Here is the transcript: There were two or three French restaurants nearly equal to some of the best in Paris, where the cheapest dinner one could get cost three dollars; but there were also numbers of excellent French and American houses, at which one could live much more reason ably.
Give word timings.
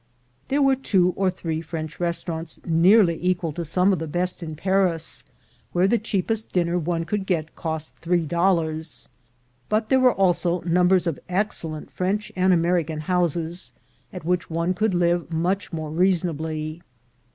There 0.47 0.63
were 0.63 0.75
two 0.75 1.13
or 1.15 1.29
three 1.29 1.61
French 1.61 1.99
restaurants 1.99 2.59
nearly 2.65 3.23
equal 3.23 3.51
to 3.51 3.63
some 3.63 3.93
of 3.93 3.99
the 3.99 4.07
best 4.07 4.41
in 4.41 4.55
Paris, 4.55 5.23
where 5.73 5.87
the 5.87 5.99
cheapest 5.99 6.51
dinner 6.51 6.79
one 6.79 7.05
could 7.05 7.27
get 7.27 7.53
cost 7.55 7.99
three 7.99 8.25
dollars; 8.25 9.09
but 9.69 9.89
there 9.89 9.99
were 9.99 10.11
also 10.15 10.61
numbers 10.61 11.05
of 11.05 11.19
excellent 11.29 11.91
French 11.91 12.31
and 12.35 12.51
American 12.51 13.01
houses, 13.01 13.73
at 14.11 14.25
which 14.25 14.49
one 14.49 14.73
could 14.73 14.95
live 14.95 15.31
much 15.31 15.71
more 15.71 15.91
reason 15.91 16.31
ably. 16.31 16.81